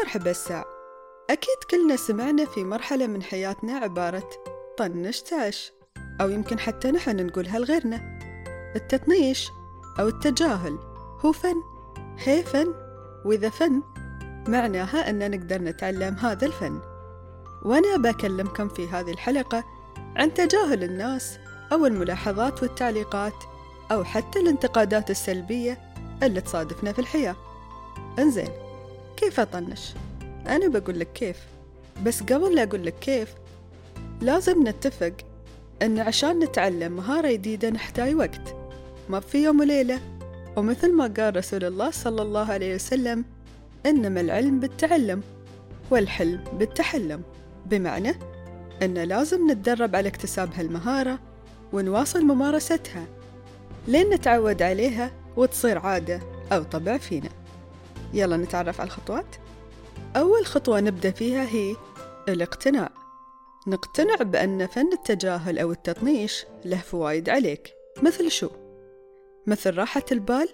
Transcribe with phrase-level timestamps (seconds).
[0.00, 0.64] مرحبا الساع
[1.30, 4.30] أكيد كلنا سمعنا في مرحلة من حياتنا عبارة
[4.78, 5.72] طنش تعش
[6.20, 8.18] أو يمكن حتى نحن نقولها لغيرنا.
[8.76, 9.50] التطنيش
[10.00, 10.78] أو التجاهل
[11.24, 11.54] هو فن
[12.18, 12.74] هي فن
[13.24, 13.82] وإذا فن
[14.48, 16.80] معناها أن نقدر نتعلم هذا الفن.
[17.64, 19.64] وأنا بكلمكم في هذه الحلقة
[20.16, 21.38] عن تجاهل الناس
[21.72, 23.44] أو الملاحظات والتعليقات
[23.92, 25.80] أو حتى الانتقادات السلبية
[26.22, 27.36] اللي تصادفنا في الحياة.
[28.18, 28.64] انزين.
[29.16, 29.94] كيف أطنش؟
[30.46, 31.36] أنا بقول لك كيف.
[32.02, 33.34] بس قبل لا أقول لك كيف
[34.20, 35.12] لازم نتفق
[35.82, 38.54] أن عشان نتعلم مهارة جديدة نحتاج وقت.
[39.08, 40.00] ما في يوم وليلة
[40.56, 43.24] ومثل ما قال رسول الله صلى الله عليه وسلم
[43.86, 45.22] إنما العلم بالتعلم
[45.90, 47.22] والحلم بالتحلم.
[47.66, 48.12] بمعنى
[48.82, 51.18] أن لازم نتدرب على اكتساب هالمهارة
[51.72, 53.04] ونواصل ممارستها
[53.88, 56.20] لين نتعود عليها وتصير عادة
[56.52, 57.28] أو طبع فينا.
[58.14, 59.36] يلا نتعرف على الخطوات.
[60.16, 61.76] أول خطوة نبدأ فيها هي
[62.28, 62.90] الاقتناع.
[63.66, 67.74] نقتنع بأن فن التجاهل أو التطنيش له فوايد عليك.
[68.02, 68.50] مثل شو؟
[69.46, 70.48] مثل راحة البال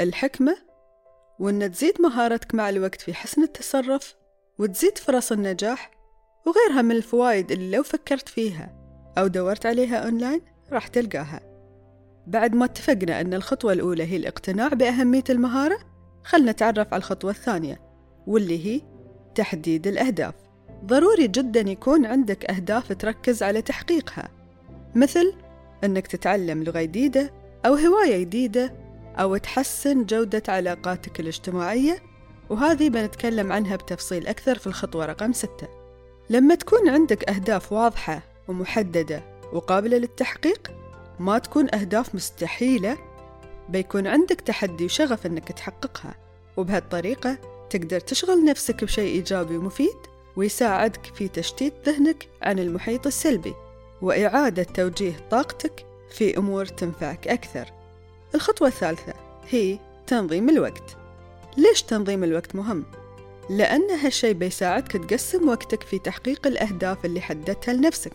[0.00, 0.56] الحكمة
[1.38, 4.14] وأن تزيد مهارتك مع الوقت في حسن التصرف
[4.58, 5.90] وتزيد فرص النجاح
[6.46, 8.74] وغيرها من الفوائد اللي لو فكرت فيها
[9.18, 10.40] أو دورت عليها أونلاين
[10.72, 11.40] راح تلقاها.
[12.26, 15.78] بعد ما اتفقنا أن الخطوة الأولى هي الاقتناع بأهمية المهارة
[16.26, 17.80] خلنا نتعرف على الخطوة الثانية
[18.26, 18.80] واللي هي
[19.34, 20.34] تحديد الأهداف.
[20.84, 24.28] ضروري جدا يكون عندك أهداف تركز على تحقيقها
[24.94, 25.34] مثل
[25.84, 27.32] أنك تتعلم لغة جديدة
[27.66, 28.74] أو هواية جديدة
[29.18, 32.02] أو تحسن جودة علاقاتك الاجتماعية
[32.50, 35.68] وهذه بنتكلم عنها بتفصيل أكثر في الخطوة رقم ستة.
[36.30, 40.70] لما تكون عندك أهداف واضحة ومحددة وقابلة للتحقيق
[41.18, 42.98] ما تكون أهداف مستحيلة
[43.68, 46.14] بيكون عندك تحدي وشغف أنك تحققها.
[46.56, 47.38] وبهالطريقة
[47.70, 49.96] تقدر تشغل نفسك بشيء إيجابي ومفيد
[50.36, 53.54] ويساعدك في تشتيت ذهنك عن المحيط السلبي
[54.02, 57.72] وإعادة توجيه طاقتك في أمور تنفعك أكثر.
[58.34, 59.14] الخطوة الثالثة
[59.48, 60.96] هي تنظيم الوقت.
[61.56, 62.84] ليش تنظيم الوقت مهم؟
[63.50, 68.14] لأن هالشي بيساعدك تقسم وقتك في تحقيق الأهداف اللي حددتها لنفسك.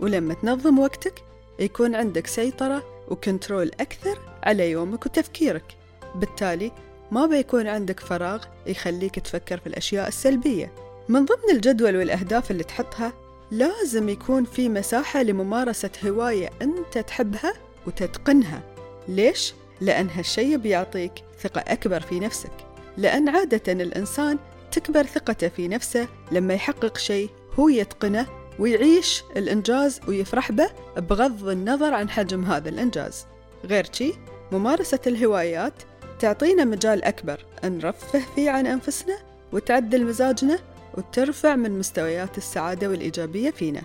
[0.00, 1.14] ولما تنظم وقتك
[1.58, 5.76] يكون عندك سيطرة وكنترول أكثر على يومك وتفكيرك.
[6.14, 6.72] بالتالي
[7.10, 10.72] ما بيكون عندك فراغ يخليك تفكر في الأشياء السلبية.
[11.08, 13.12] من ضمن الجدول والأهداف اللي تحطها
[13.50, 17.52] لازم يكون في مساحة لممارسة هواية أنت تحبها
[17.86, 18.62] وتتقنها.
[19.08, 21.12] ليش؟ لأن هالشي بيعطيك
[21.42, 22.52] ثقة أكبر في نفسك.
[22.96, 24.38] لأن عادة الإنسان
[24.72, 28.26] تكبر ثقته في نفسه لما يحقق شيء هو يتقنه
[28.60, 33.26] ويعيش الإنجاز ويفرح به بغض النظر عن حجم هذا الإنجاز.
[33.64, 34.12] غير شي
[34.52, 35.72] ممارسة الهوايات
[36.18, 39.18] تعطينا مجال أكبر نرفه فيه عن أنفسنا
[39.52, 40.58] وتعدل مزاجنا
[40.94, 43.82] وترفع من مستويات السعادة والإيجابية فينا.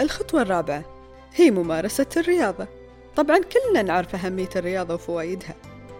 [0.00, 0.84] الخطوة الرابعة
[1.34, 2.66] هي ممارسة الرياضة.
[3.16, 5.54] طبعا كلنا نعرف أهمية الرياضة وفوائدها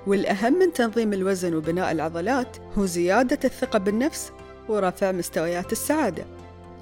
[0.06, 4.32] والأهم من تنظيم الوزن وبناء العضلات هو زيادة الثقة بالنفس
[4.69, 6.25] ورفع مستويات السعادة.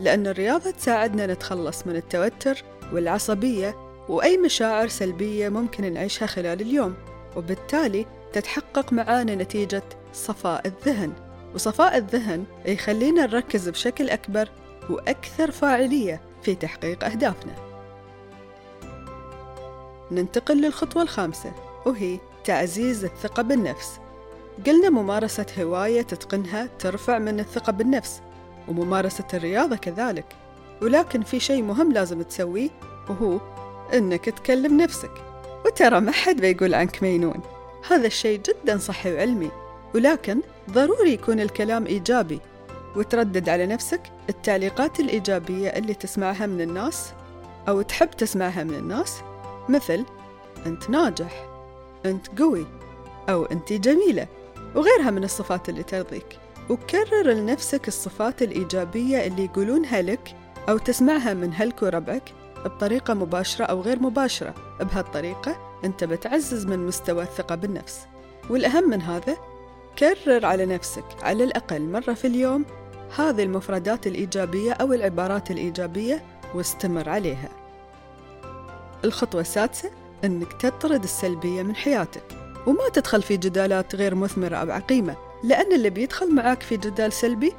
[0.00, 3.76] لأن الرياضة تساعدنا نتخلص من التوتر والعصبية
[4.08, 6.94] وأي مشاعر سلبية ممكن نعيشها خلال اليوم
[7.36, 11.12] وبالتالي تتحقق معانا نتيجة صفاء الذهن.
[11.54, 14.48] وصفاء الذهن يخلينا نركز بشكل أكبر
[14.90, 17.54] وأكثر فاعلية في تحقيق أهدافنا.
[20.10, 21.52] ننتقل للخطوة الخامسة
[21.86, 23.98] وهي تعزيز الثقة بالنفس.
[24.66, 28.20] قلنا ممارسة هواية تتقنها ترفع من الثقة بالنفس
[28.68, 30.24] وممارسة الرياضة كذلك.
[30.82, 32.70] ولكن في شيء مهم لازم تسويه
[33.08, 33.40] وهو
[33.94, 35.10] إنك تكلم نفسك.
[35.66, 37.40] وترى ما حد بيقول عنك مينون.
[37.90, 39.50] هذا الشيء جدا صحي وعلمي.
[39.94, 40.40] ولكن
[40.70, 42.40] ضروري يكون الكلام إيجابي.
[42.96, 47.12] وتردد على نفسك التعليقات الإيجابية اللي تسمعها من الناس
[47.68, 49.20] أو تحب تسمعها من الناس.
[49.68, 50.04] مثل
[50.66, 51.46] أنت ناجح.
[52.06, 52.66] أنت قوي.
[53.28, 54.26] أو أنت جميلة.
[54.74, 56.38] وغيرها من الصفات اللي ترضيك.
[56.70, 60.36] وكرر لنفسك الصفات الإيجابية اللي يقولونها لك
[60.68, 62.32] أو تسمعها من هلك وربعك
[62.64, 64.54] بطريقة مباشرة أو غير مباشرة.
[64.80, 68.06] بهالطريقة أنت بتعزز من مستوى الثقة بالنفس.
[68.50, 69.36] والأهم من هذا
[69.98, 72.64] كرر على نفسك على الأقل مرة في اليوم
[73.18, 76.22] هذه المفردات الإيجابية أو العبارات الإيجابية
[76.54, 77.48] واستمر عليها.
[79.04, 79.90] الخطوة السادسة
[80.24, 82.22] أنك تطرد السلبية من حياتك.
[82.66, 85.29] وما تدخل في جدالات غير مثمرة أو عقيمة.
[85.44, 87.52] لأن اللي بيدخل معاك في جدال سلبي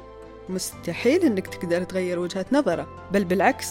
[0.48, 3.66] مستحيل أنك تقدر تغير وجهة نظره بل بالعكس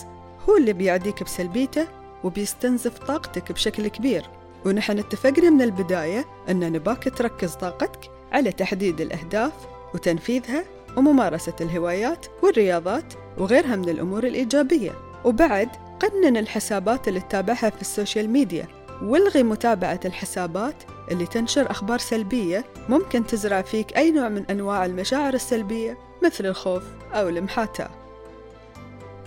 [0.50, 1.88] هو اللي بيعديك بسلبيته
[2.24, 4.25] وبيستنزف طاقتك بشكل كبير.
[4.66, 8.00] ونحن اتفقنا من البداية أن نباك تركز طاقتك
[8.31, 9.52] على تحديد الأهداف
[9.94, 10.63] وتنفيذها
[10.98, 14.92] وممارسة الهوايات والرياضات وغيرها من الأمور الإيجابية.
[15.25, 15.69] وبعد
[16.00, 18.68] قنن الحسابات اللي تتابعها في ال social media.
[19.01, 20.75] والغي متابعة الحسابات
[21.12, 26.83] اللي تنشر أخبار سلبية ممكن تزرع فيك أي نوع من أنواع المشاعر السلبية مثل الخوف
[27.13, 27.89] أو المحاتاة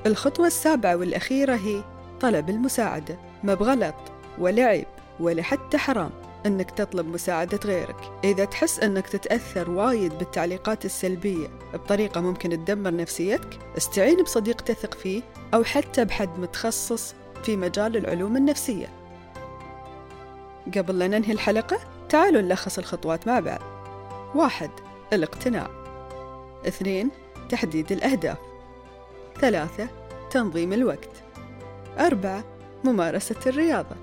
[0.07, 1.83] الخطوة السابعة والأخيرة هي
[2.21, 3.19] طلب المساعدة.
[3.45, 3.95] ما بغلط
[4.39, 4.87] ولا عيب
[5.21, 6.11] ولا حتى حرام
[6.47, 7.97] أنك تطلب مساعدة غيرك.
[8.25, 15.23] إذا تحس أنك تتأثر وايد بالتعليقات السلبية بطريقة ممكن تدمر نفسيتك استعين بصديق تثق فيه
[15.55, 19.04] أو حتى بحد متخصص في مجال العلوم النفسية.
[20.77, 21.79] قبل لا ننهي الحلقة
[22.09, 23.61] تعالوا نلخص الخطوات مع بعض.
[24.35, 24.71] واحد
[25.13, 25.71] الاقتناع.
[26.69, 27.11] اثنين
[27.49, 28.39] تحديد الأهداف.
[29.41, 29.89] ثلاثة
[30.31, 31.11] تنظيم الوقت.
[31.99, 32.45] أربعة
[32.85, 33.97] ممارسة الرياضة.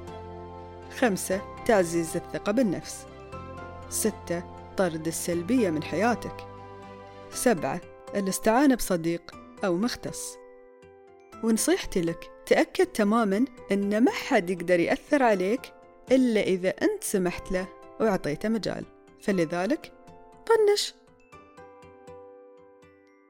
[1.00, 3.06] خمسة تعزيز الثقة بالنفس.
[3.90, 4.44] ستة
[4.78, 6.48] طرد السلبية من حياتك.
[7.34, 7.82] سبعة
[8.16, 9.36] الاستعانة بصديق
[9.66, 10.38] أو مختص.
[11.44, 15.62] ونصيحتي لك تأكد تماما أن ما حد يقدر يأثر عليك
[16.12, 17.68] إلا إذا أنت سمحت له
[18.00, 18.86] وأعطيته مجال.
[19.22, 19.92] فلذلك
[20.48, 20.94] طنش.